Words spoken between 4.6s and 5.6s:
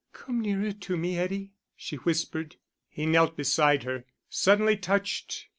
touched.